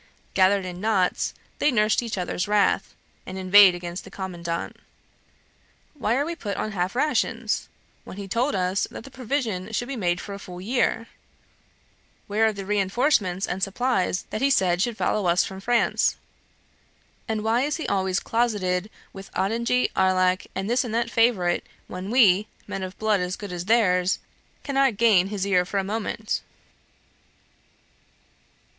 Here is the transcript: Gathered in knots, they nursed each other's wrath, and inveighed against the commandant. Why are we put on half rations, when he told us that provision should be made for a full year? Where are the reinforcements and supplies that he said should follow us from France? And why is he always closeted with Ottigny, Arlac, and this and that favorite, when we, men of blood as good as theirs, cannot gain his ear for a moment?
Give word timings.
Gathered 0.33 0.65
in 0.65 0.81
knots, 0.81 1.35
they 1.59 1.69
nursed 1.69 2.01
each 2.01 2.17
other's 2.17 2.47
wrath, 2.47 2.95
and 3.27 3.37
inveighed 3.37 3.75
against 3.75 4.03
the 4.03 4.09
commandant. 4.09 4.77
Why 5.93 6.15
are 6.15 6.25
we 6.25 6.35
put 6.35 6.57
on 6.57 6.71
half 6.71 6.95
rations, 6.95 7.69
when 8.03 8.17
he 8.17 8.27
told 8.27 8.55
us 8.55 8.87
that 8.89 9.13
provision 9.13 9.71
should 9.73 9.87
be 9.87 9.95
made 9.95 10.19
for 10.19 10.33
a 10.33 10.39
full 10.39 10.59
year? 10.59 11.05
Where 12.25 12.47
are 12.47 12.51
the 12.51 12.65
reinforcements 12.65 13.45
and 13.45 13.61
supplies 13.61 14.23
that 14.31 14.41
he 14.41 14.49
said 14.49 14.81
should 14.81 14.97
follow 14.97 15.27
us 15.27 15.45
from 15.45 15.59
France? 15.61 16.15
And 17.27 17.43
why 17.43 17.61
is 17.61 17.77
he 17.77 17.87
always 17.87 18.19
closeted 18.19 18.89
with 19.13 19.29
Ottigny, 19.35 19.91
Arlac, 19.95 20.47
and 20.55 20.67
this 20.67 20.83
and 20.83 20.95
that 20.95 21.11
favorite, 21.11 21.63
when 21.87 22.09
we, 22.09 22.47
men 22.65 22.81
of 22.81 22.97
blood 22.97 23.19
as 23.19 23.35
good 23.35 23.51
as 23.51 23.65
theirs, 23.65 24.17
cannot 24.63 24.97
gain 24.97 25.27
his 25.27 25.45
ear 25.45 25.63
for 25.63 25.77
a 25.77 25.83
moment? 25.83 26.41